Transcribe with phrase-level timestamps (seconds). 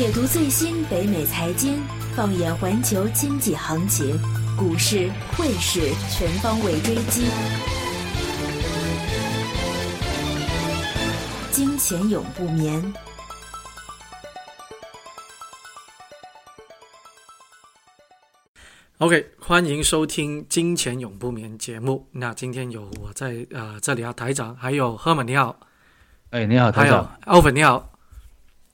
[0.00, 1.78] 解读最新北美财经，
[2.16, 4.18] 放眼环球经济行情，
[4.56, 7.26] 股市、汇市全方位追击，
[11.50, 12.82] 金钱永不眠。
[18.96, 22.08] OK，欢迎收听《金钱永不眠》节目。
[22.10, 25.54] 那今天有我在呃这里啊，台长，还有赫曼你好，
[26.30, 27.18] 哎，你好，台还有长。
[27.26, 27.92] 奥粉你好。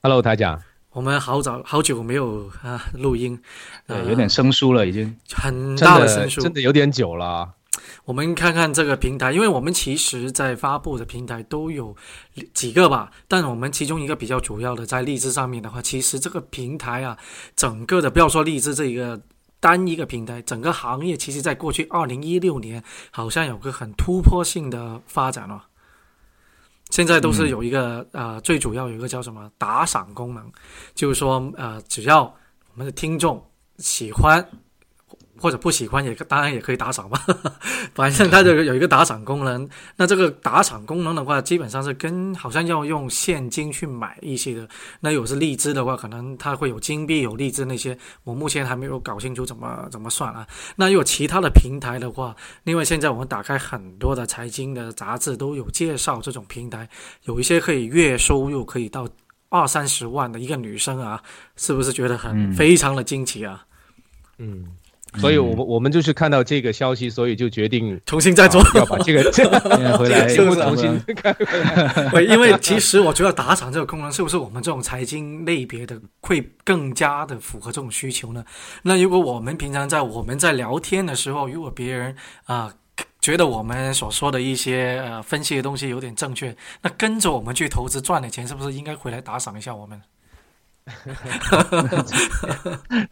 [0.01, 0.63] Hello，台长。
[0.97, 3.39] 我们好早好久没有啊录音，
[3.85, 5.15] 对，呃有点生疏了，已经。
[5.31, 6.41] 很大的生疏。
[6.41, 7.49] 真的有点久了啊。
[8.03, 11.95] 我们看看这个平台，因为我们其实在发布的平台都有
[12.51, 17.15] 几个吧，但我们其中一个比较主要的在荔枝上面的话，其实这个平台啊，
[17.55, 19.21] 整个的不要说荔枝这一个
[19.59, 25.61] 单一个平台，整个行业其实在过去二零一六年好像有个很突破性的发展哦。
[26.97, 30.43] 现在都是有一个、呃，最主要有一个叫什么打赏功能，
[30.95, 33.39] 就是说呃，只要我们的听众
[33.77, 34.43] 喜欢
[35.39, 37.19] 或者不喜欢也当然也可以打赏嘛，
[37.93, 39.67] 反正它这个有一个打赏功能。
[39.95, 44.67] 那这个打赏功能的话，基本上是跟好像要用现金去买一些的。
[44.99, 50.47] 那有是荔枝的话，可能它会有金币、有荔枝那些，我目前还没有搞清楚怎么怎么算啊。
[50.75, 56.87] 那有其他的平台的话，因为现在我们打开很多的财经的杂志都有介绍这种平台，
[57.23, 59.07] 有一些可以月收入可以到
[59.49, 61.21] 二三十万的一个女生啊，
[61.55, 63.63] 是不是觉得很、嗯非常的惊奇啊？
[64.39, 64.67] 嗯，
[65.15, 68.61] 所以我们我们就是看到这个消息，所以就决定重新再做。
[68.61, 69.31] 啊要把这个
[69.97, 71.35] 回来重新 看。
[72.11, 78.43] 对，因为其实我觉得打赏这个功能是不是我们这种财经类别的会更加的符合这种需求呢？
[78.83, 82.73] 那如果我们平常在我们在聊天的时候，如果别人啊、
[83.21, 90.01] 觉得我们所说的一些呃分析的东西有点正确，那跟着我们去投资赚的钱，是不是应该回来打赏一下我们？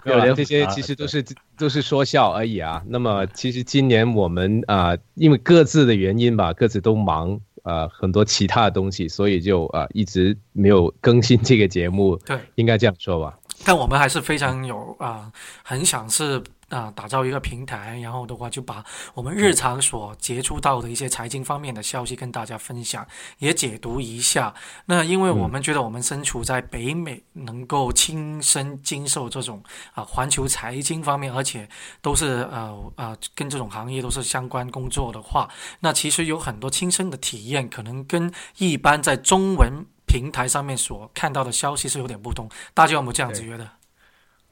[0.03, 1.25] 没有啦有点这些其实都是
[1.57, 2.81] 都是说笑而已啊。
[2.87, 13.37] 那么其实今年我们啊、因为各自的原因吧，各自都忙呃很多其他的东西，所以就啊、一直没有更新这个节目，对，应该这样说吧。
[13.63, 15.31] 但我们还是非常有啊、
[15.63, 18.83] 很想是啊、打造一个平台，然后的话就把
[19.13, 23.05] 我们日常所接触到的一些财经方面的消息跟大家分享，
[23.37, 24.53] 也解读一下。
[24.85, 31.67] 那因为我们觉得我们身处在北美，能够亲身经受这种啊、环球财经方面，而且
[32.01, 35.49] 都是呃呃跟这种行业都是相关工作的话，
[35.79, 42.49] 那其实有很多亲身的体验，可能跟一般在中文平台上面所看到的消息是有点不同。
[42.73, 43.69] 大家有没有这样子觉得？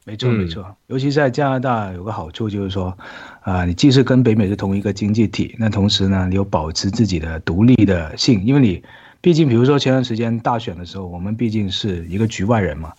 [0.06, 0.38] 没错嗯。
[0.40, 2.96] 没错，尤其在加拿大有个好处就是说，
[3.42, 8.84] 啊、你既是跟北美是同一个经济体，那同时呢，你有保持自己的独立的性，因为你
[9.22, 12.92] 毕竟比如说前段时间大选的时候，我们毕竟是一个局外人嘛，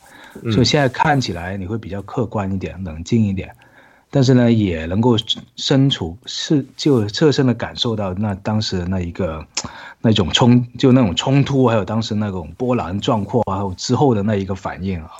[0.50, 3.54] 所以现在看起来你会比较客观一点、冷静一点，
[4.10, 5.16] 但是呢，也能够
[5.56, 9.47] 身处是就切身的感受到那当时的那一个
[10.00, 15.10] 那种冲就那种冲突，还有当时那种波澜壮阔啊，还有之后的那一个反应啊。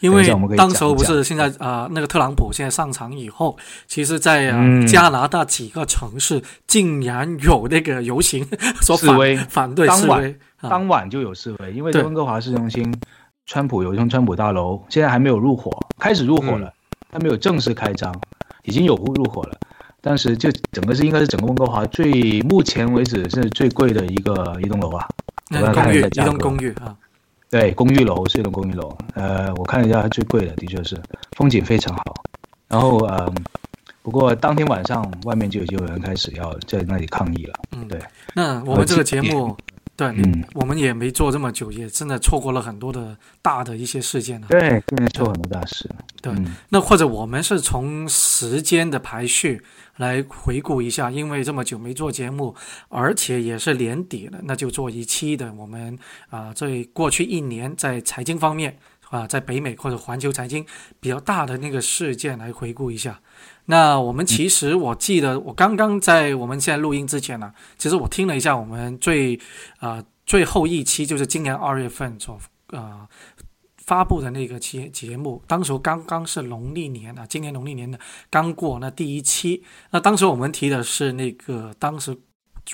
[0.00, 3.56] 因为当时候不是现在啊、呃那个特朗普现在上场以后，
[3.86, 4.86] 其实在啊、嗯。
[4.86, 8.44] 加拿大几个城市竟然有那个游行，
[8.80, 12.92] 示威反对当晚示威啊，当晚就有示威，因为温哥华市中心，
[13.46, 16.72] 川普有一栋川普大楼，现在还没有入伙，开始入伙了，
[17.12, 18.12] 还没有正式开张，
[18.64, 19.56] 已经有户入伙了。
[20.00, 25.06] 当时就整个是应该是整个温哥华最目前为止是最贵的一个一栋楼啊，
[25.50, 26.96] 那个公寓一栋公寓啊，
[27.50, 30.96] 对，公寓楼是一栋公寓楼，呃，我看了一下，最贵的的确是，
[31.36, 32.14] 风景非常好。
[32.68, 33.32] 然后呃，
[34.02, 37.98] 不过当天晚上外面就已经有人开始要在那里抗议了，嗯，对。
[38.34, 39.56] 那我们这个节目，
[40.00, 44.46] 对，嗯我们也没做这么久，也真的错过了很多的大的一些事件啊。
[44.48, 45.86] 对，今年错很多大事。
[46.22, 49.62] 对嗯那或者我们是从时间的排序
[49.96, 52.56] 来回顾一下，因为这么久没做节目，
[52.88, 55.98] 而且也是年底了，那就做一期的我们
[56.30, 58.78] 啊，这、过去一年在财经方面
[59.10, 60.64] 啊，在北美或者环球财经
[60.98, 63.20] 比较大的那个事件来回顾一下。
[63.70, 69.38] 那我们其实我记得，我刚刚在我们现在录音之前呢、其实我听了一下我们最
[69.78, 72.36] 啊、最后一期，就是今年二月份所
[72.72, 73.06] 呃、
[73.76, 79.62] 发布的那个节节目，当时刚刚是农历年啊，今年农历年的刚过那第一期。
[79.92, 82.16] 那当时我们提的是那个当时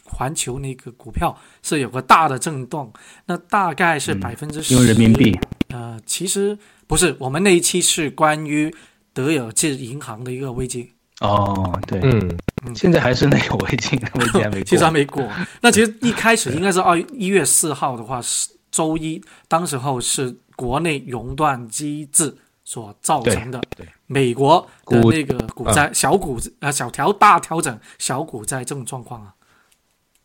[0.05, 2.91] 环球那个股票是有个大的震动，
[3.27, 5.39] 那大概是嗯百分之十，因为人民币。
[5.69, 8.75] 呃，其实不是，我们那一期是关于
[9.17, 10.93] 德尔兹银行的一个危机。
[11.21, 12.39] 哦，对，嗯，
[12.75, 14.65] 现在还是那个危机，危机还没过。
[14.65, 15.27] 其实还没过。
[15.63, 19.19] 那其实一开始应该是二一月四号的话，是周一，
[19.49, 29.33] 当时候是国内熔断机制所造成的对对美国的那个股灾、小股啊小调大调整小股灾这种状况啊。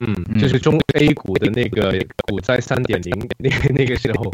[0.01, 1.97] 嗯，就是中 A 股的那个
[2.27, 4.33] 股灾三点零那个那个时候，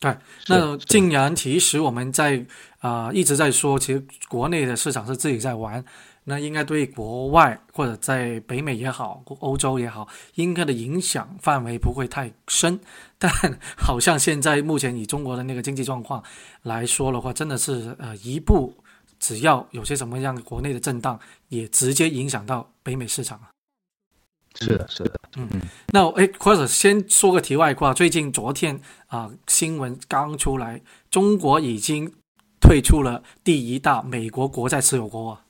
[0.00, 0.16] 对，
[0.46, 2.42] 那竟然其实我们在
[2.80, 5.84] 啊、一直在说，其实国内的市场是自己在玩，
[6.24, 12.80] 那应该对国外或者在北美也好，欧洲也好，应该的影响范围不会太深。
[13.18, 13.30] 但
[13.76, 16.24] 好像现在目前以中国的那个经济状况
[16.62, 18.74] 来说的话，真的是呃一步，
[19.18, 23.50] 只要有些什么样国内的震荡，也直接影响到北美市场啊。
[24.58, 25.48] 是的，是的，嗯
[25.92, 32.12] 那哎，或者先说个题外话，最近昨天啊、新闻刚出来，中国已经
[32.70, 35.30] 退出了第一大美国国债持有国。
[35.30, 35.40] 啊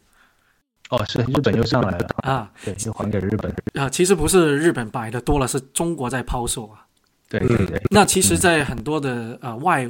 [0.88, 2.50] 哦，是日本又上来了，啊。
[2.64, 6.86] 对，又还给日本，啊，其实不是日本买的多了，是中国在抛售啊。
[7.28, 9.88] 对对对，那其实，在很多的呃外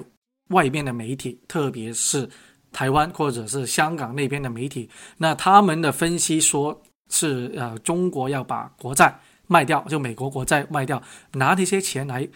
[0.48, 2.28] 外边的媒体，特别是
[2.72, 9.16] 台湾或者是香港那边的媒体，那他们的分析说是呃中国要把国债
[9.46, 11.00] 卖掉，就美国国债卖掉，
[11.32, 12.28] 拿这些钱来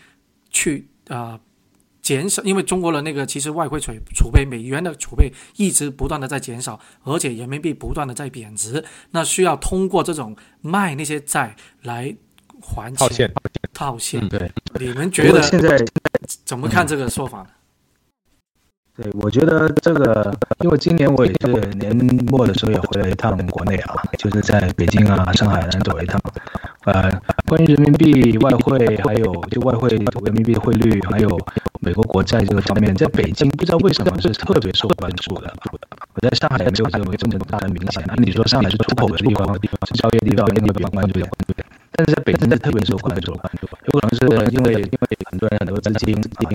[0.49, 1.38] 去呃
[2.04, 12.14] 减少，因为中国的那个其实外汇储储备美元的储备一直不断的在减少，而且人民币不断的在贬值，那需要通过这种卖那些债来
[12.60, 13.34] 还套现钱
[13.72, 14.22] 套现。
[14.22, 14.52] 嗯对。
[14.78, 15.82] 你们觉得现在
[16.44, 17.46] 怎么看这个说法呢？
[18.96, 21.48] 对，我觉得这个，因为今年我也是
[21.78, 21.96] 年
[22.26, 26.20] 末的时候也回了一趟国内啊，就是在北京啊、上海南走了一趟。
[26.84, 27.10] 呃，
[27.48, 31.28] 关于人民币外汇，还有就外汇人民币汇率，还有
[31.84, 35.52] 美国国债这个方面，在北京不知道为什么是特别受关注的。
[36.14, 38.02] 我在上海没有这么这么大的明显。
[38.06, 39.54] 那你说上海是出口的地方，
[39.86, 41.20] 是交易地方，应该比较关注。
[41.96, 46.11] 但是在北京是特别受关注，有可能是因为因为很多人很多资金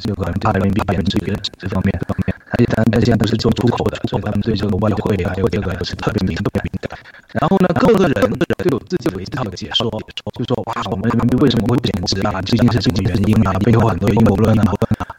[0.07, 1.17] 有可能怕人民币贬值
[1.57, 6.99] 这方面方面，而且他们现在都是做出口的，所以他们对这个外汇还有这个不是特别敏特别敏感。
[7.39, 9.89] 然后呢，各个人都有自己有一套的解说，
[10.33, 12.41] 就说哇，我们人民币为什么会贬值啊？
[12.41, 13.53] 究竟是什么原因啊？
[13.59, 14.73] 背后很多阴谋论啊，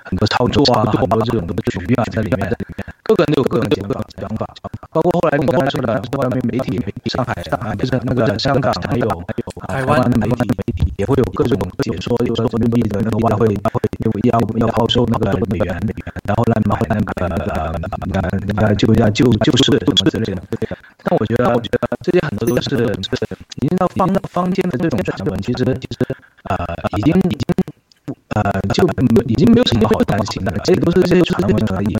[0.05, 2.53] 很多操作啊，很多这种的局啊在里面。
[3.05, 4.47] 各个人都有各种想法想法，
[4.93, 10.29] 包括后来你刚才说的外面媒体媒体，上海啊，不是那个香港还有，还有台湾那媒
[10.77, 13.55] 体也会有各种解说，就说人民币的那个外汇
[14.25, 17.75] 要要抛售那个美元，美元然后来买那个呃
[18.55, 20.43] 那个就要救救市什么之类的。
[21.03, 22.77] 但我觉得，我觉得这些很多都是
[23.63, 25.97] 已经到坊坊间的这种传闻，其实其实
[26.45, 26.67] 呃
[26.99, 27.45] 已经已经
[28.35, 28.87] 呃就
[29.27, 31.97] 已经没有什么好担心的了，这都是这些传闻而已。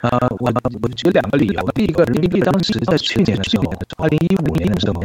[0.00, 0.50] 呃，我
[0.82, 1.70] 我举两个理由。
[1.72, 5.04] 第一个，人民币当时在去年的时候，二零一五年的时候，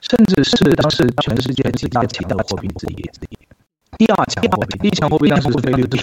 [0.00, 3.10] 甚至是当时全世界几大强的货币之一。
[3.98, 6.00] 第二强货币，第一强货币当时是菲律宾，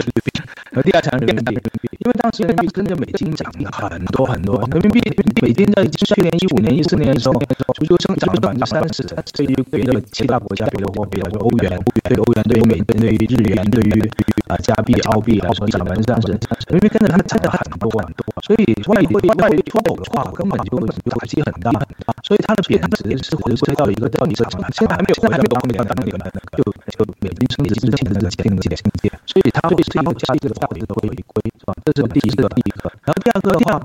[0.81, 1.53] 第二强人民币，
[1.99, 5.01] 因为当时人民币跟着美金涨了很多很多，人民币
[5.41, 7.33] 美金在去年一五年、一四年的时候，
[7.75, 9.03] 足足增长了百分之三十，
[9.33, 14.01] 对于别的其他国家，比如说比如说欧元，对欧元、对于美金、对于日元、对于
[14.47, 16.39] 啊加币、澳币来说涨了百分之三十，人
[16.71, 20.77] 民币跟着它涨了很多很多，所以外汇外汇出口的话，根本就
[21.09, 24.43] 打击很大很大，所以它的贬值是回归到一个到底是
[24.73, 26.17] 现在还没有回到当年的那个
[26.57, 26.63] 就
[26.97, 31.73] 就美金升值之前的那个境界，所以它会是有加这个价值的回归，是吧？
[31.85, 32.89] 这是第一个，第一个。
[33.05, 33.77] 然后第二个的话，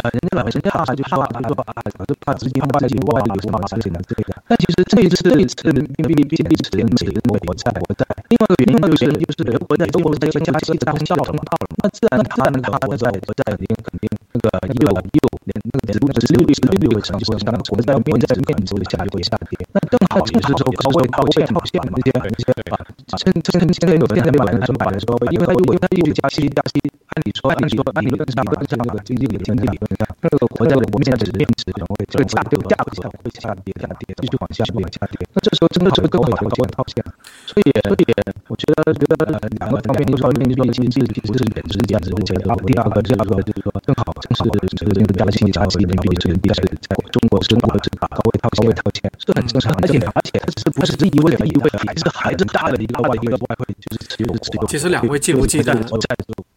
[0.00, 1.76] 呃，人家老人家怕就说，就说啊，
[2.08, 4.42] 就怕资金怕资金外流嘛之类的之类的。
[4.48, 11.36] 但其实这一次这一次人民币币值贬值，美国债国债，另外一个原因就是就是美国在中国在加息的通道了，
[11.82, 22.78] 那自然它那个国债国债肯定肯定那个一六一六年那个殖利率殖利率会成就上国债面在面值的下跌下跌，那正好也是说高位套现套现这些这些啊，
[23.18, 26.80] 趁趁现在有现在买的说买的时候，因为它如果它又加息加息，
[27.14, 32.90] 按理说按理说按理论上按上那个经济理论理论上，那个国家的面值面值可能会这个价这个价格
[33.22, 35.26] 会下跌下跌，继续往下往下跌。
[35.34, 37.04] 那这时候真的是更好的套套现，
[37.46, 38.04] 所以所以
[38.48, 39.26] 我觉得觉得
[39.60, 54.66] 两个方面，一个方面就是经济体是贬值价值的前提，第二个就是说就是说更好正是这个加息加息人民币是第是在中国中国是把高位套高位套现是很正常，而且而且它是不是意味着意味着还是还是大的一个外一个外汇就是持有持有。
[54.66, 55.74] 其实两位记不记得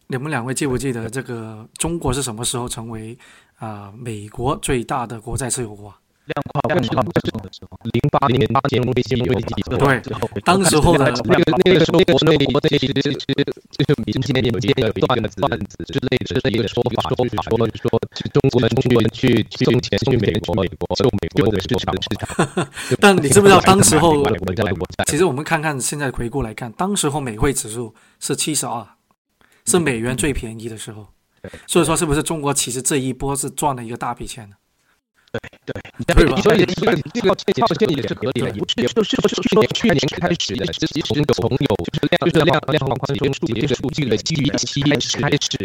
[0.08, 3.16] 你们两位记不记得这个中国是什么时候成为
[3.58, 5.96] 啊、美国最大的国债持有国啊？
[6.28, 7.20] 量化量化的
[7.52, 10.00] 时候，零八年金融危机危机之后，对，
[10.44, 18.00] 当时候的那个那个时候国内国内其实就是就是民间有间有段子段子之类的这一个说法，说法说说
[18.32, 22.68] 中国人中国人去去送钱去美国，美国就美国的市场市场。
[23.00, 24.22] 但你知不知道当时候？
[25.06, 28.86] 其实我们看看现在回顾来看，当时候美汇指数是七十二，
[29.64, 31.06] 是美元最便宜的时候。
[31.66, 34.56] 所以说，是不是中国其实这一波是赚了一个大笔钱呢？
[35.30, 35.40] 对
[36.06, 36.40] 对，对吧？
[36.40, 45.58] 所以这个这个这个建议也是合理的，也就是说去年开始的，其实有朋友就是量就是量量化宽松数这个数据的基于期开始开始，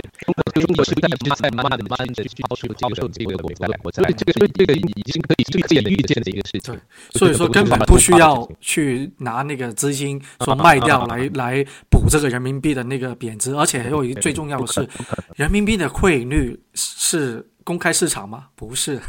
[0.53, 6.77] 中国是一直在慢慢的慢慢的去抛售抛售这个国债国债，这个这个已经可以最简预见的一个事情。
[7.11, 14.89] 所以说根本不需要去拿那个资金说卖掉来来补这个人民币的那个贬值，而且还有一个最重要的是，
[15.35, 18.47] 人民币的汇率是公开市场吗？
[18.55, 18.99] 不是。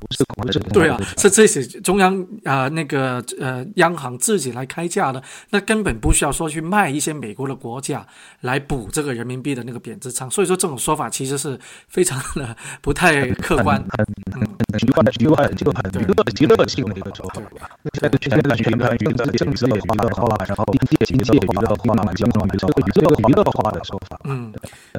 [0.00, 8.06] 不是不是对啊，是这些中央啊那个呃央行自己来开价的，那根本不需要说去卖一些美国的国家
[8.40, 11.58] 来补这个人民币的那个贬值仓，所以说这种说法其实是
[11.88, 17.70] 非常的不太客观，很很很虚幻的虚幻，就很娱乐娱乐性的一个说法吧。
[17.94, 24.20] 现在现在全盘娱乐政治娱乐化，然后经济经济娱乐化，金融娱乐，娱乐娱乐化的说法。
[24.24, 24.52] 嗯，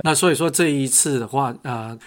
[0.03, 1.97] 那所以说这一次的话，呃，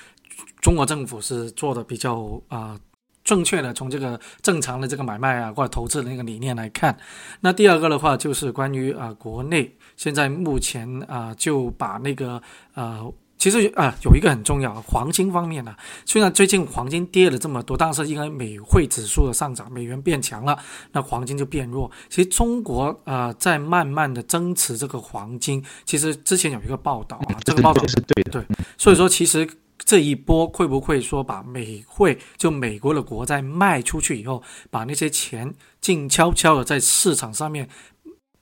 [0.61, 2.79] 中国政府是做的比较啊。
[3.25, 6.97] 正确的从这个正常的这个买卖啊或者投资的那个理念来看，
[7.41, 12.41] 那第二个的话就是关于啊国内现在目前啊就把那个
[12.73, 20.59] 呃其实啊有一个很重要黄金方面呢，虽然最近黄金跌了这么多，但是因为美汇指数的上涨，美元变强了，
[20.93, 21.91] 那黄金就变弱。
[22.09, 29.47] 其实中国啊在慢慢的增持这个黄金，其实之前有一个报道啊，这个报道是对的，对，所以说其实。
[29.79, 37.69] 这一波会不会说把美汇就美国的国债卖出去以后，把那些钱静悄悄的在市场上面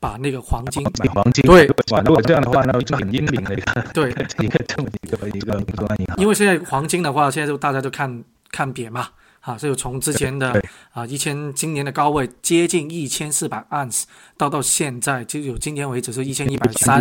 [0.00, 1.43] 把那个黄金买黄金？
[1.45, 1.66] 对，
[2.05, 4.11] 如果这样的话，那就很英明的一个对
[4.43, 6.16] 一个这么一个一个中央银行。
[6.19, 9.09] 因为现在黄金的话，现在就大家都看看贬嘛。
[9.47, 10.61] 啊，所以从之前的
[10.91, 14.05] 啊一千，今年的高位接近一千四百盎司，
[14.37, 17.00] 到到现在就有今天为止是一千一百三，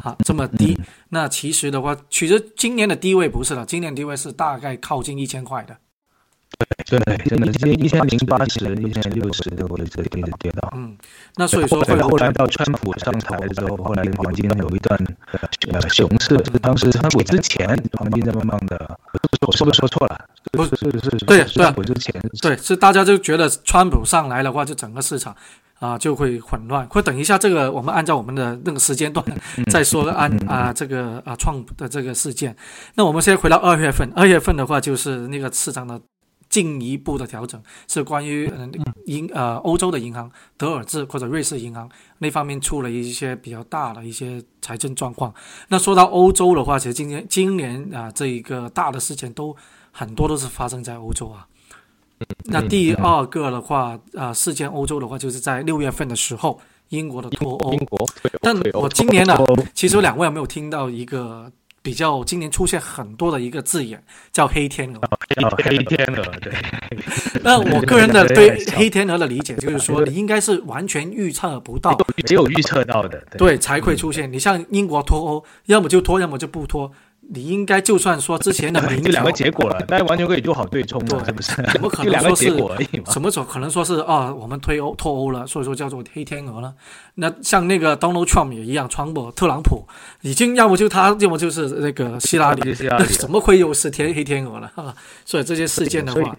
[0.00, 0.78] 啊这么低。
[1.08, 5.76] 那其实的话，其实今年的低位不是了，今年低位是大概靠近一千块的。
[6.86, 10.72] 对对，真的，一千零八十、一千六十的位置一直跌到。
[10.76, 10.96] 嗯，
[11.36, 14.98] 那所以说后来后来到川普上台之后，后来黄金有一段
[15.72, 18.98] 呃熊市，就是当时川普之前黄金在慢慢的，
[19.46, 20.26] 我是不是说错了？
[20.52, 25.34] 不是是是，对对，我之前对是大家就觉得川普上来的话，就整个市场
[25.78, 26.86] 啊就会混乱。
[26.88, 29.24] 或等一下，这个我们按照我们的那个时间段
[29.70, 32.56] 再说按啊这个啊创的这个事件。
[32.94, 36.00] 那我们先回到二月份，二月份的话就是那个市场的。
[36.48, 38.72] 进一步的调整是关于嗯
[39.06, 41.88] 银呃欧洲的银行德尔兹或者瑞士银行
[42.18, 45.32] 那方面出了一些比较大的一些财政状况。
[45.68, 49.56] 那说到欧洲的话，其实今年今年啊这一个大的事件都
[49.92, 51.46] 很多都是发生在欧洲啊。
[52.44, 57.72] 那第二个的话啊事件欧洲的话就是在六月份的时候英国的脱欧。
[57.72, 58.08] 英国。
[58.40, 59.36] 但我今年呢，
[59.74, 61.50] 其实两位有没有听到一个？
[61.82, 65.00] 比较今年出现很多的一个字眼叫黑天鹅，
[65.64, 66.52] 黑天鹅对。
[67.42, 71.96] 那我个人的对黑天鹅的理解就是说，你应该是完全预测不到，
[72.28, 74.30] 没有预测到的，对才会出现。
[74.30, 76.92] 你像英国脱欧，要么就脱，要么就不脱。
[77.32, 81.54] 你应该就算说之前的民调 两个结果了，那完全可以做好对冲了，是不是？
[81.72, 82.46] 怎么可能说是
[83.12, 84.34] 什么时候可能说是啊？
[84.34, 86.74] 我们推欧脱欧了，所以说叫做黑天鹅了。
[87.14, 89.86] 那像那个 Donald Trump 也一样，川普特朗普
[90.22, 92.74] 已经要么就他，要么就是那个希拉里，
[93.18, 94.72] 怎么会又是天黑天鹅了？
[95.24, 96.36] 所以这些事件的话。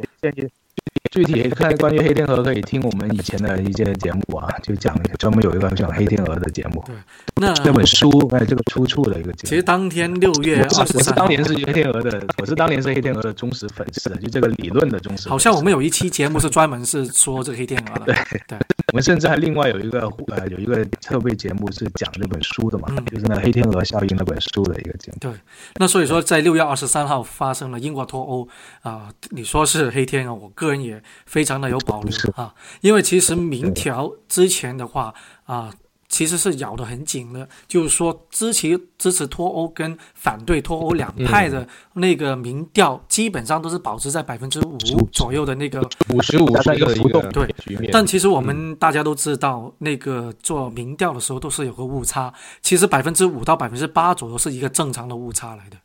[1.10, 6.81] 具体看关于黑天鹅，可以听我们以前的一些节目啊，就讲专门有一个讲黑天鹅的节目。
[6.86, 6.96] 对，
[7.36, 9.50] 那这本书哎，这个出处的一个节目。
[9.50, 15.27] 其实当天六月二十我是当年是黑天鹅的，我是当年是黑天鹅的忠实粉丝，就这个理论的忠实。
[15.27, 18.05] 好像我们有一期节目是专门是说这个黑天鹅的。
[18.05, 18.15] 对
[18.48, 18.60] 对，
[18.93, 25.17] 我们甚至还另外有一个呃有一个特别节目是讲这本书的嘛，就是那黑天鹅效应那本书的一个节目。
[25.20, 25.31] 对，
[25.75, 28.48] 那所以说在六月二十三号发生了英国脱欧
[28.81, 30.90] 啊，你说是黑天鹅，我个人也
[31.25, 31.77] 非常的有。
[31.81, 35.12] 保留啊，因为其实民调之前的话
[35.45, 35.74] 啊，
[36.07, 44.77] 其实是咬得很紧的，就是说支持支持脱欧跟反对脱欧两派的那个民调，基本上都是保持在百分之五
[45.12, 47.51] 左右的那个五十五的一个浮动对。
[47.91, 52.31] 但其实我们大家都知道，那个做民调的时候都是有个误差，
[52.62, 55.77] 其实百分之五到百分之八左右是一个正常的误差来的。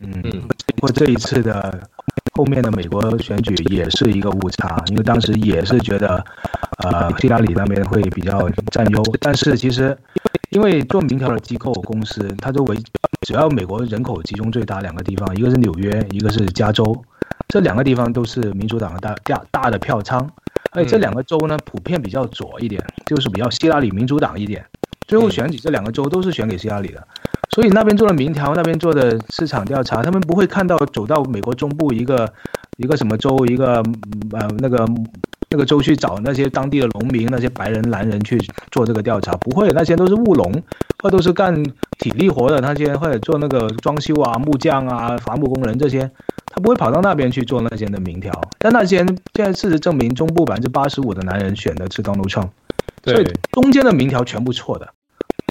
[0.00, 1.88] 嗯，包括这一次的。
[2.34, 6.24] 后面的美国选举也是一个误差，因为当时也是觉得，
[6.84, 9.02] 呃，希拉里那边会比较占优。
[9.20, 9.96] 但是其实，
[10.50, 12.76] 因为做民调的机构公司，它周围
[13.22, 16.96] 只要美国人口集中最大两个地方，一个是纽约，一个是加州，
[17.48, 20.30] 这两个地方都是民主党的大大大的票仓。
[20.72, 24.64] 而且这两个州呢，普遍比较左一点，就是比较希拉里民主党一点。
[25.06, 27.08] 最后选举这两个州都是选给希拉里的。
[27.58, 32.32] 所以那边做的民调，那边做的市场调查，他们不会看到走到美国中部一个
[32.76, 33.82] 一个什么州，一个
[34.30, 34.86] 呃那个
[35.50, 38.38] 那个州去找那些当地的农民、那些白人男人去
[38.70, 40.62] 做这个调查，不会，那些都是务农，
[41.02, 41.60] 或都是干
[41.98, 46.08] 体力活的那些，或者做那个装修啊、木匠啊、伐木工人这些，
[46.46, 48.32] 他不会跑到那边去做那些的民调。
[48.60, 48.98] 但那些
[49.34, 52.50] 现在事实证明，中部百分之八十五的男人选的是 Donald Trump，
[53.02, 54.88] 所以，中间的民调全部错的。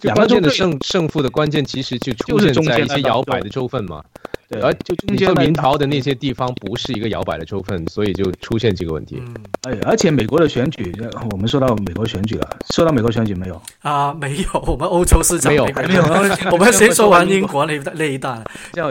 [0.01, 4.03] 就关键的胜胜负的关键其实就出就是现在一些摇摆的州份嘛，
[4.47, 9.21] 对，而就中间那一调的那些地方不是一个摇摆的州份，所以就出现这个问题。
[9.25, 13.61] 嗯哎，而且美国的选举，呃我们说到美国选举了，说到美国选举没有？
[13.81, 16.03] 啊，没有，我们欧洲市场没有没有
[16.51, 18.43] 我们先说完英国那一那一段，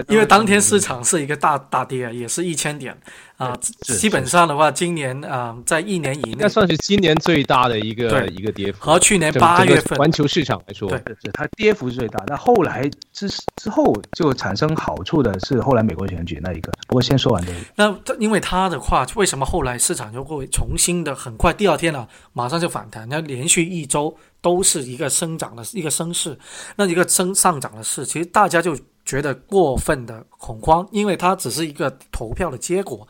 [0.08, 2.96] 因为当天市场是一个大大跌，也是一千点
[3.36, 3.56] 啊。
[3.86, 16.72] 是基本上的话，今年啊，在一年以内那，算是今年最大的一个对一个跌幅，和去年八月份环球市场来说，对是它跌幅是最大，那后来之之后就产生好处的是后来美国选举那一个。
[16.86, 23.08] 不过先说完这个，那这因为它的话，为什么后来市场就会重新的很快第二天啊，马上就反弹？
[23.08, 26.38] 那连续一周都是一个生长的一个升势，
[26.76, 28.76] 那一个升上涨的势，其实大家就
[29.06, 33.06] 觉得过分的恐慌，因为它只是一个投票的结果。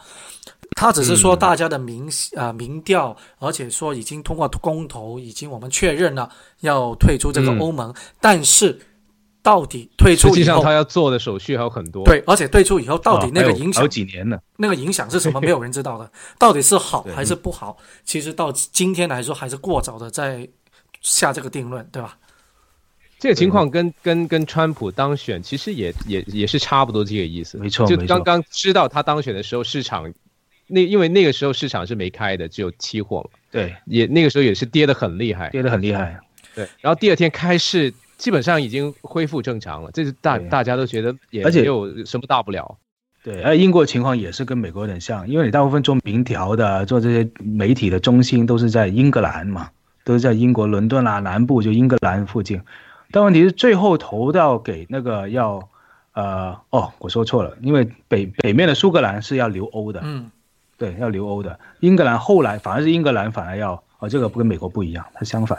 [0.77, 8.79] 它只是说大家的民啊、民调，而且说已经通过公投，已经我们确认了要退出这个嗯欧盟，但是
[9.43, 14.39] 到底退出实际上他要做的手续还有很多。，对，而且退出以后到底那个影响几年呢？
[14.59, 15.41] 那个影响是什么？
[15.41, 17.79] 没有人知道的， 到底是好还是不好？
[18.05, 20.47] 其实到今天来说，还是过早的在
[21.01, 22.19] 下这个定论，对吧？
[23.19, 27.57] 这个情况跟跟跟川普当选其实也也也是差不多这个意思。
[27.59, 30.13] 没错就刚刚知道他当选的时候，市场
[30.67, 35.49] 那因为那个时候市场是没开的，只有期货嘛，对，也那个时候也是跌得很厉害。
[35.51, 36.19] 跌得很厉害。
[36.55, 42.77] 对，然后第二天开市，基本上已经恢复正常了，这是大大家都觉得也而且没有什么大不了。
[43.23, 49.71] 对，而英国情况也是跟美国有点像，因为你大部分做民调的、做这些媒体的中心都是在英格兰嘛，
[50.05, 52.61] 都是在英国伦敦啦、南部就英格兰附近。
[53.11, 55.69] 但问题是最后投到给那个要，
[56.13, 60.31] 呃，哦，我说错了，因为北北面的苏格兰是要留欧的，嗯，
[60.77, 61.59] 对，要留欧的。
[61.81, 65.59] 英格兰后来反而是英格兰反而要，哦，这个不跟美国不一样，它相反，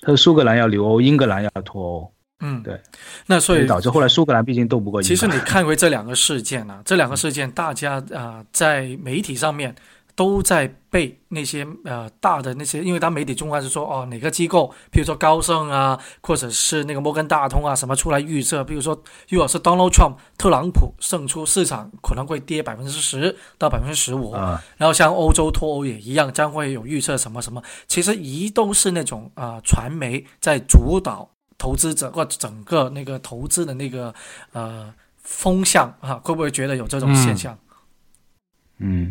[0.00, 2.80] 它是苏格兰要留欧，英格兰要脱欧，嗯，对，
[3.26, 5.00] 那所以导致后来苏格兰毕竟斗不过。
[5.02, 9.74] 其实你看回这两个事件啊，这两个事件大家啊、呃在媒体上面
[10.14, 24.32] 都在被那些呃大的那些，因为他媒体中还是说哦哪个机构，比如说高盛啊，或者是那个摩根大通啊什么出来预测，比如说如果是 Donald Trump 特朗普胜出，市场可能会跌百分之十到百分之十五。
[24.32, 34.12] 啊、然后像欧洲脱欧也一样，将会有预测什么什么，其实一都是那种啊、呃传媒在主导投资者或整个那个投资的那个
[34.52, 37.54] 呃风向啊，会不会觉得有这种现象？
[37.54, 37.71] 嗯，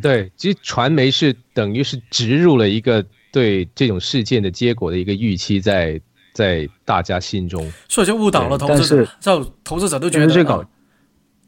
[0.02, 6.00] 对，其实传媒是等于是植入了一个对这种事件的结果的一个预期在
[6.34, 7.72] 在大家心中。
[7.88, 10.68] 所以就误导了投资者但，就投资者都觉得最搞啊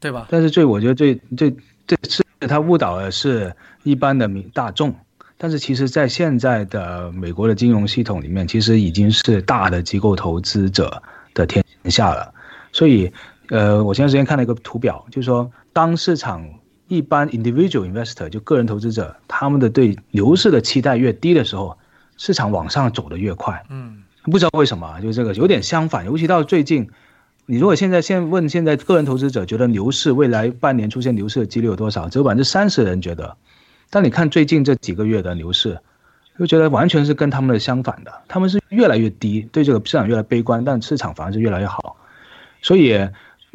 [0.00, 0.26] 对吧？
[0.30, 1.54] 但是最我觉得最最
[1.86, 4.94] 这次他误导的是一般的民大众，
[5.38, 12.32] 但是其实，在现在的美国的金融系统里面，其实已经是大的机构投资者的天下了。
[12.72, 13.10] 所以，
[13.48, 16.46] 呃，我前段时间看了一个图表，就是说，当市场
[16.96, 21.76] 一般 individual investor 就个人投资者，他们的对牛市的期待越低的时候，
[22.16, 23.64] 市场往上走的越快。
[23.68, 24.02] 嗯。
[24.24, 26.88] 不知道为什么啊，就是这个有点相反，尤其到最近，
[27.44, 33.36] 你如果现在现问现在个人投资者觉得牛市未来半年出现牛市的几率有多少，只有百分之三十的人觉得，
[33.90, 35.78] 但你看最近这几个月的牛市，
[36.38, 41.96] 就觉得完全是跟他们的相反的，他们是越来越低，对这个市场越来越悲观，但市场反而是越来越好，
[42.62, 43.06] 所以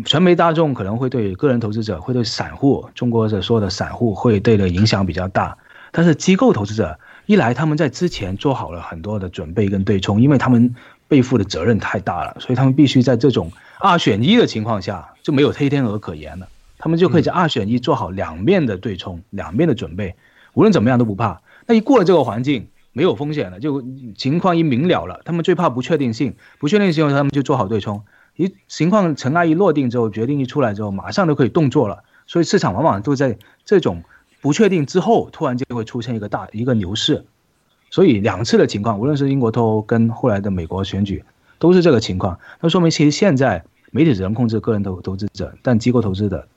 [0.05, 5.57] 传媒大众可能会对个人投资者，会对散户，中国的说的散户会对的影响比较大，
[5.91, 10.73] 但是机构投资者一来他们在之前做好了很多的准备跟对冲，因为他们
[11.07, 20.15] 背负的责任太大了，所以他们必须在这种二选一的情况下就没有黑天鹅可言了，他们就可以在二选一做好两面的对冲，两面的准备，
[20.53, 21.41] 无论怎么样都不怕。
[21.65, 23.83] 那一过了这个环境，没有风险了，就
[24.15, 28.01] 情况一明了了，他们最怕不确定性，不确定性后他们就做好对冲。
[28.39, 32.05] 一情况尘埃一落定之后，决定一出来之后，马上都可以动作了。
[32.25, 34.01] 所以市场往往都在这种
[34.39, 37.25] 不确定之后，突然间会出现一个大一个牛市。
[37.89, 41.21] 所以两次的情况，无论是英国脱欧跟后来的美国选举，
[41.57, 42.39] 都是这个情况。
[42.61, 46.47] 那说明其实现在媒体只能控制个人投投资者，但机构投资的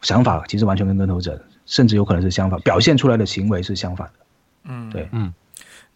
[0.00, 4.14] 想法其实完全跟跟投资者，甚至有可能是相反，表现出来的行为是相反的。
[4.68, 5.34] 嗯，对嗯，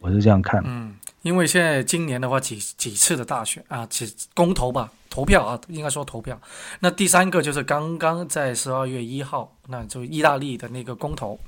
[0.01, 0.63] 我是这样看。
[0.67, 6.41] 嗯，因为现在今年的话几几次的大选啊，几公投吧，投票啊，应该说投票。
[6.79, 11.39] 那第三个就是刚刚在十二月一号，那就意大利的那个公投。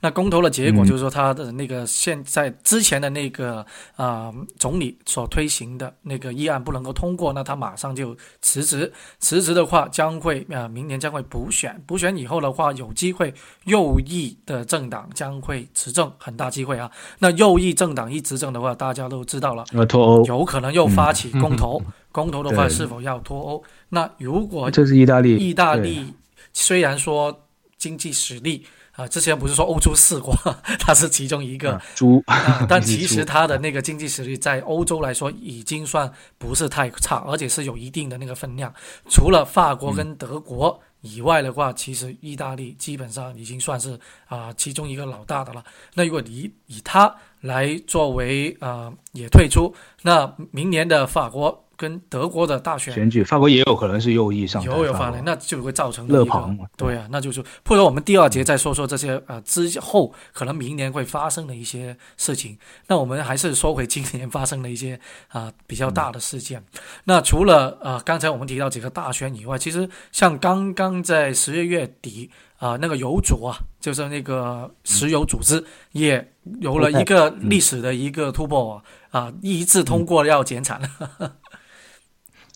[0.00, 3.64] 那公投的结果就是说，他的那个现在之前的那个
[3.96, 8.92] 啊总理所推行的那个议案不能够通过，那他马上就辞职。
[9.18, 13.32] 辞职的话，将会啊明年将会补选，补选以后的话，有机会
[13.64, 16.90] 右翼的政党将会执政，很大机会啊。
[17.18, 21.82] 那右翼政党一执政的话，大家都知道了，脱欧有可能又发起公投。
[22.10, 23.64] 公投的话，是否要脱欧？
[23.88, 26.12] 那如果这是意大利，意大利
[26.52, 27.40] 虽然说
[27.82, 30.32] 经济实力啊，之前不是说欧洲四国，
[30.78, 32.22] 它是其中一个猪，
[32.68, 38.72] 但其实它的那个经济实力在欧洲来说已经算不是太差，而且是有一定的那个分量。
[39.08, 45.64] 除了法国跟德国以外的话，其实意大利基本上已经算是啊其中一个老大的了。
[45.94, 51.58] 那如果你以它来作为啊也退出，那明年的法国。
[51.76, 56.56] 跟德国的大选选举，法国也有可能是右翼上有有发来，那就会造成勒庞。
[56.76, 62.56] 对啊，那就是或者我们第二节再说说这些呃之后可能明年会发生的一些事情。
[62.86, 66.62] 那我们还是说回今年发生的一些啊比较大的事件。
[67.04, 80.80] 那除了呃刚才我们提到几个大选以外，其实像刚刚在十月月底啊那个油组啊，就是那个石油组织也有了一个历史的一个突破啊，一致通过要减产。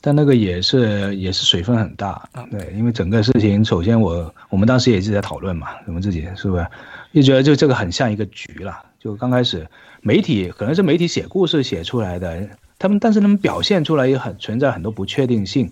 [0.07, 6.64] 但那个也是也是水分很大，对，因为整个事情，首先我我们当时也是在讨论嘛，我们自己是不是，
[7.12, 8.73] 就觉得就这个很像一个局了。
[9.01, 9.66] 就刚开始
[10.03, 15.66] 媒体可能是媒体写故事写出来的，他们但是他们表现出来也很存在很多不确定性。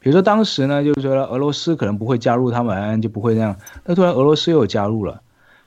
[0.00, 3.54] 比如说当时呢，就是说俄罗斯可能不会加入他们，就不会那样。
[3.84, 5.20] 那突然俄罗斯又加入了，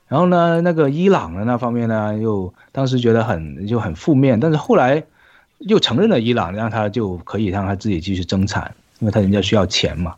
[0.07, 5.03] 然后呢，那个伊朗的那方面呢，又当时觉得很就很负面，但是后来。
[5.67, 10.15] 又承认了伊朗，让他就可以让他自己继续增产，因为他人家需要钱嘛。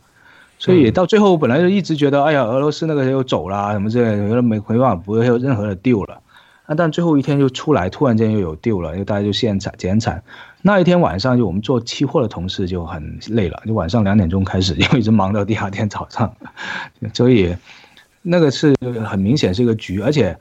[0.58, 6.22] 所以到最后本来就一直觉得，哎呀，俄罗斯那个又走了什么之类的，觉得没没办法，不会有任何的 deal 了。
[6.68, 10.24] 那但最后一天就出来，突然间又有 deal 了，因为大家就限产减产。
[10.62, 16.34] 那一天晚上就我们做期货的同事就很累了，就晚上两点钟开始， 因为一直忙到第二天早上。
[17.14, 17.56] 所以
[18.22, 18.74] 那个是
[19.06, 20.36] 很明显是一个局，而且。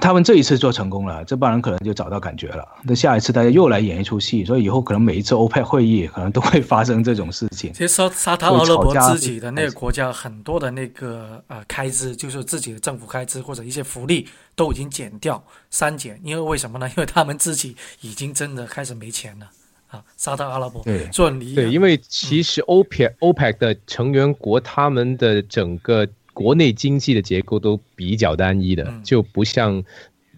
[0.00, 2.66] 他们这一次做成功了，这帮人可能就找到感觉了。
[2.82, 7.72] 那下一次大家又来演一出戏，所以以后可能每一次欧佩会议可能都会发生这种事情。
[7.72, 16.88] 其实沙沙特阿拉伯自己的那个国家很多的那个呃开支，就是自己的政府开支或者一些福利都已经减掉删减，因为为什么呢？
[16.88, 19.46] 因为他们自己已经真的开始没钱了
[19.90, 20.02] 啊！
[20.16, 26.06] 沙特阿拉伯对做离对，因为其实欧佩欧佩的成员国他们的整个。
[26.36, 29.82] 国内经济的结构都比较单一的，就不像，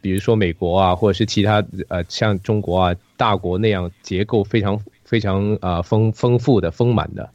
[0.01, 7.29] 比如说美国啊，或者是其他呃像中国啊大国那样结构非常非常啊丰丰富的丰满的，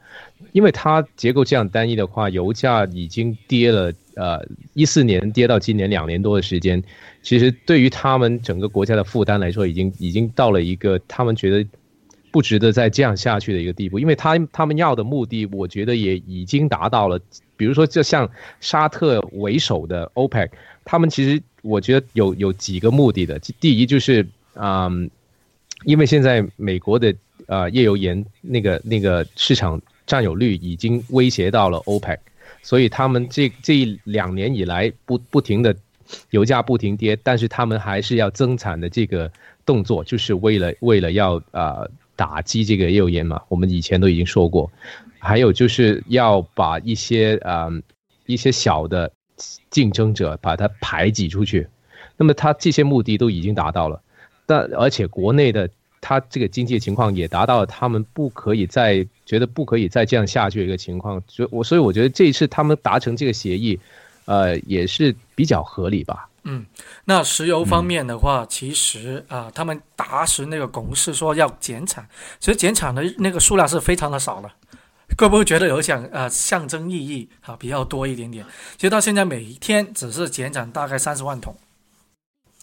[0.53, 4.41] 因为它结构这样单一的话，油价已经跌了呃
[4.73, 6.81] 一四年跌到今年两年多的时间，
[7.21, 11.67] 其实对于他们整个国家的负担来说，已经已经到了一个他们觉得
[12.33, 17.19] 不值得再这样下去的一个地步，因为他他们要的目的，我觉得也已经达到了。
[17.55, 18.27] 比如说，就像
[18.59, 20.49] 沙特为首的 OPEC，
[20.83, 23.37] 他们其实我觉得有有几个目的的。
[23.59, 25.07] 第一就是，嗯，
[25.85, 27.13] 因为现在美国的
[27.45, 32.17] 呃页岩油盐那个那个市场占有率已经威胁到了 OPEC，
[32.63, 35.75] 所以他们这这两年以来不不停的
[36.31, 39.31] 油价不停跌，但是他们还是要增产的这个
[39.63, 43.41] 动作，就是为了为了要啊打击这个页油盐嘛。
[43.49, 44.71] 我们以前都已经说过。
[45.19, 47.71] 还有就是要把一些呃
[48.25, 49.09] 一些小的
[49.69, 51.65] 竞争者把它排挤出去，
[52.17, 54.01] 那么他这些目的都已经达到了，
[54.45, 55.69] 但而且国内的
[56.01, 63.79] 他这个经济情况也达到了他们不可以再觉得不可以再这样下去的一个情况，所以我所以我觉得这一次他们达成这个协议，
[64.25, 66.27] 呃也是比较合理吧。
[66.43, 66.65] 嗯，
[67.05, 72.07] 那石油方面的话，其实啊他们达成那个共识说要减产，
[72.39, 74.53] 其实减产的那个数量是非常的少了。
[75.15, 78.43] 会不会觉得有想呃象征意义啊比较多一点点？
[78.77, 81.55] 其实到现在每一天只是减产大概三十万桶，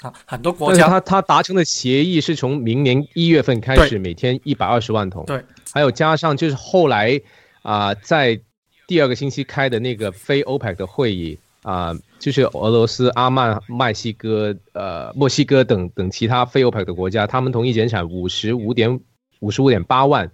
[0.01, 7.21] 啊，很多国家他他达成的协议是从明年一月份开始每天一百二十万桶，对，还有加上就是后来
[7.63, 8.41] 啊在
[8.89, 19.01] 第二个星期开的那个非欧 c 的会议啊，就是俄罗斯、阿曼、墨西哥、呃墨西哥等等其他非欧 c 的国家，他们同意减产五十五点
[19.41, 20.31] 五十五点八万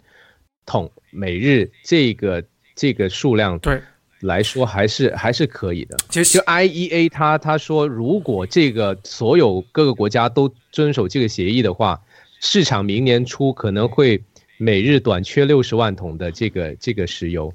[0.66, 0.90] 桶。
[1.12, 2.42] 每日这个
[2.74, 3.80] 这个数量对
[4.20, 5.96] 来说还是还是可以的。
[6.10, 12.02] 其实 IEA 他他说，如果这个所有各个国家都遵守这个协议的话，
[12.40, 14.20] 市场明年初可能会
[14.58, 17.52] 每日短缺六十万桶的这个这个石油。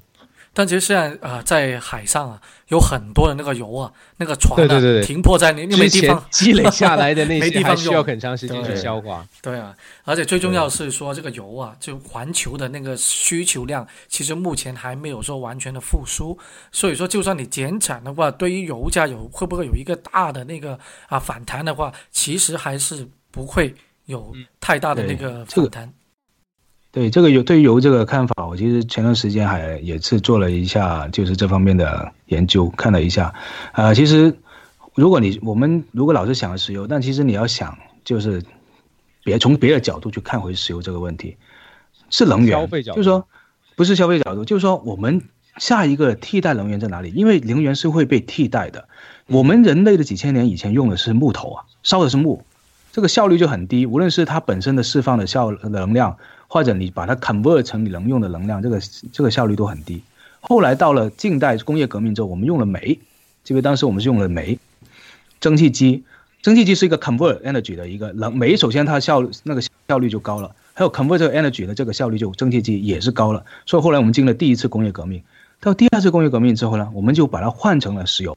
[0.54, 9.26] 但其实现在啊，在海上啊，有很多的那个油啊，那个船啊，停泊在那，没地方积累下来的那些， 还需要很长时间去消化。
[9.40, 16.38] 对啊，而且最重要是说，这个油啊，就环球的那个需求量，其实目前还没有说完全的复苏。
[16.70, 25.92] 所以说，就算你减产的话，对于油价有会不会有一个大的那个啊反弹的话，其实还是不会有太大的那个反弹。
[26.92, 33.32] 对这个油，对于油这个看法，我其实前段时间还也是做了一下，就是这方面的研究，看了一下。
[33.72, 34.36] 呃，其实
[34.94, 38.42] 如果你我们如果老是想着石油，但其实你要想，就是
[39.24, 41.38] 别从别的角度去看回石油这个问题，
[42.10, 43.26] 是能源，消费角度就是说
[43.74, 45.22] 不是消费角度，就是说我们
[45.56, 47.10] 下一个替代能源在哪里？
[47.14, 48.86] 因为能源是会被替代的。
[49.28, 52.44] 我们人类的几千年以前用的是木头啊，烧的是木，
[52.92, 56.18] 这个效率就很低，无论是它本身的释放的效能量。
[56.52, 58.78] 或者你把它 convert 成你能用的能量，这个
[59.10, 60.02] 这个效率都很低。
[60.42, 62.98] 后来到了近代工业革命之后，我们用了煤，
[63.46, 64.58] 因为当时我们是用了煤，
[65.40, 66.04] 蒸汽机，
[66.42, 73.42] 蒸汽机是一个 convert energy 的一个能煤，首先它效那个效率就高了，还有 convert energy 的这个效率就蒸汽机也是高了。
[73.64, 75.22] 所以后来我们进了第一次工业革命，
[75.58, 78.36] 到第二次工业革命之后呢，我们就把它换成了石油，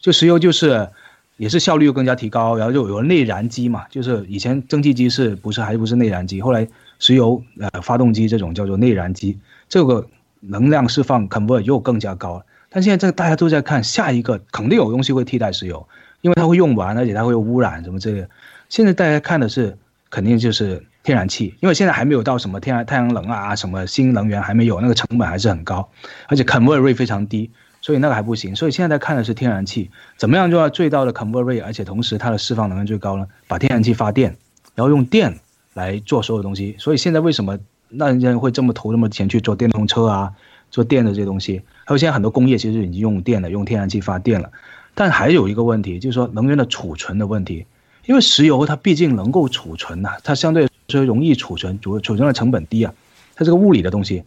[0.00, 0.88] 就石油就是
[1.36, 6.66] 也是效率又更加提高，然后就有了内燃机嘛，就是以前蒸汽机是不是还不是内燃机，后来。
[6.98, 10.06] 石油呃发动机这种叫做内燃机，这个
[10.40, 12.44] 能量释放 convert 又更加高了。
[12.68, 15.86] 但现在这大家都在看下一个肯定有东西会替代石油，
[16.20, 18.26] 因为它会用完，而且它会污染什么之类。
[18.68, 19.78] 现在大家看的是
[20.10, 25.88] 肯定就是天然气，因为现在还没有到什么天然太阳能啊什么新能源还没有，那个成本还是很高，
[26.28, 28.54] 而且 convert rate 非常低，所以那个还不行。
[28.54, 33.26] 所以现在在看的是天然气怎么样做到最大的 convert rate，而且同时它的释放能量最高呢？
[33.46, 34.36] 把天然气发电，
[34.74, 35.38] 然后用电。
[35.76, 37.58] 来做所有东西，所以现在为什么
[37.90, 40.32] 那人家会这么投那么钱去做电动车啊，
[40.70, 41.60] 做电的这些东西？
[41.84, 44.50] 还有现在很多工业其实已经用电了，用天然气发电了。
[44.94, 47.66] 但还有一个问题，就是说能源的储存的问题，
[48.06, 52.94] 因为石油它毕竟能够储存呐，它相对说容易储存，储储存的成本低啊，
[53.34, 54.24] 它是个物理的东西。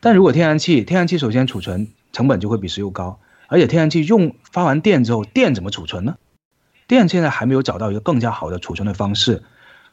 [0.00, 6.16] 但如果天然气，天然气首先储存成本就会比石油高，而且天然气用发完电之后，电怎么储存呢？
[6.86, 9.42] 电现在还没有找到一个更加好的储存的方式。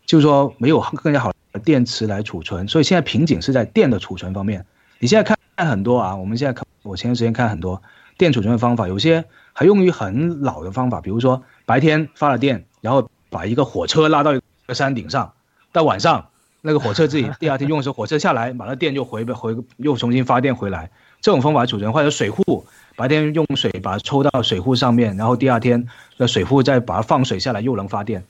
[0.07, 4.65] 就是说没有更加好的电池来储存，所以现在瓶颈是在电的储存方面。
[4.99, 7.79] 你现在看很多啊，我们现在看，我前段时间看很多
[8.17, 15.33] 电储存的方法，有些还用于很老的方法，比如说白天发了电，然后把一个火车拉到一个山顶上，
[15.73, 16.29] 到晚上
[16.61, 20.89] 那个火车自己第二天用的时候，火车下来，把那电就回回又重新发电回来。
[21.19, 22.65] 这种方法储存，或者水库
[22.95, 28.23] 白天用水把它抽到水库上面，然后第二天那水库再把它放水下来，又能发电。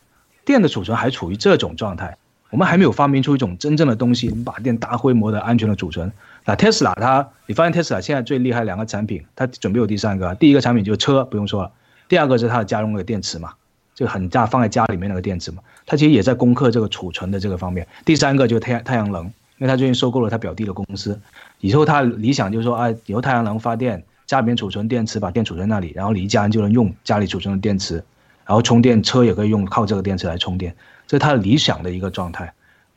[0.48, 2.18] 电的储存还处于这种状态，
[2.50, 6.10] 我们还没有发明出一种真正的东西，能把电大规模的安全的储存。
[6.46, 10.34] 那 Tesla 它，你发现 Tesla 现在最厉害两个产品，它准备有第三个。
[10.36, 11.72] 第一个产品就是车，不用说了；
[12.08, 13.52] 第二个是它的家用的电池嘛，
[13.94, 17.86] 就很大放在家里面那个电池嘛，它其实也在攻克这个储存的这个方面。
[18.06, 19.34] 第三个就是太太阳能，因
[19.66, 21.20] 为它最近收购了他表弟的公司，
[21.60, 28.02] 以后他理想就是说啊，以后太阳能发电，家里面储存电池，把电储存那里，然后离家人就能用家里储存的电池。
[28.48, 30.74] 然后充电车也可以用靠这个电池来充电，
[31.06, 32.52] 这是它理想的一个状态，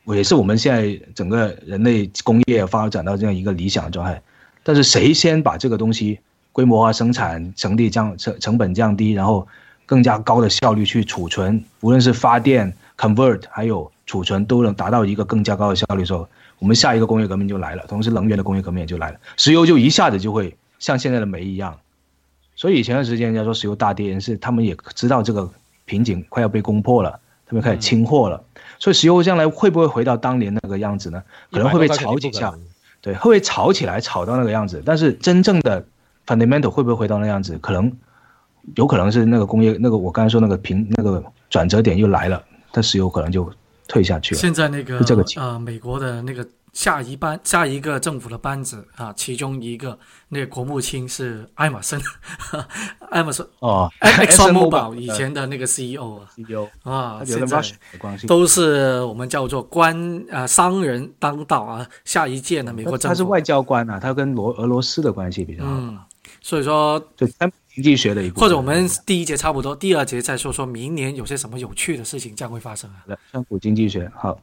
[0.07, 4.23] 也是我们现在整个人类工业发展到这样一个理想的状态。
[4.63, 6.21] 但是谁先把这个东西
[6.53, 9.47] 规模化生产，成本降成成本降低，然后
[9.87, 16.29] 更加高的效率去储存，无论是发电、convert 还有储存都能达到一个更加高的效率的时候，
[16.61, 21.77] 我们下一个工业革命就来了，同时能源的工业革命也就来了，石油就一下子就会像现在的煤一样。
[22.61, 25.49] 所以以前段时间人家说石油大跌，是他们也知道这个
[25.87, 28.39] 瓶颈快要被攻破了，他们开始清货了。
[28.79, 31.23] 所以石油将来会不会回到当年那个样子呢？
[31.51, 32.53] 可能会被炒几下，
[33.01, 34.83] 对，会不会炒起来炒到那个样子？
[34.85, 35.83] 但是真正的
[36.27, 37.57] fundamental 会不会回到那样子？
[37.63, 37.91] 可能
[38.75, 43.51] 有可能是那个工业那个我刚才说那个平那个转折点又来了，但石油可能就
[43.89, 44.39] 退下去了。
[44.39, 44.99] 现在那个
[45.37, 46.47] 呃美国的那个。
[46.73, 52.01] 下一班下一个政府的班子啊，其中一个那个国务卿是艾马森，
[53.11, 57.63] 艾马森哦， Exxon Mobil 以前的那个 CEO 啊，CEO 啊，现在
[58.27, 61.87] 都是我们叫做官啊商人当道啊。
[62.05, 66.07] 下一届呢，美国政府他是外交官啊，他跟罗俄罗斯的关系比较好，
[66.41, 67.27] 所以说就
[67.75, 73.05] 经济学的一或者我们第一节差不多，第二节再说说明年有些什么有趣的事情将会发生啊。
[73.33, 74.41] 川普经济学好。